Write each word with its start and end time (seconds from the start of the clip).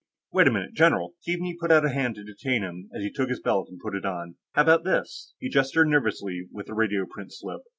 "Wait 0.33 0.47
a 0.47 0.51
minute, 0.51 0.73
general." 0.73 1.13
Keaveney 1.23 1.57
put 1.61 1.71
out 1.71 1.85
a 1.85 1.89
hand 1.89 2.15
to 2.15 2.23
detain 2.23 2.63
him 2.63 2.89
as 2.91 3.03
he 3.03 3.11
took 3.11 3.29
his 3.29 3.39
belt 3.39 3.67
and 3.69 3.79
put 3.79 3.93
it 3.93 4.03
on. 4.03 4.35
"How 4.53 4.63
about 4.63 4.83
this?" 4.83 5.35
He 5.37 5.47
gestured 5.47 5.89
nervously 5.89 6.47
with 6.51 6.65
the 6.65 6.73
radioprint 6.73 7.27
slip. 7.33 7.61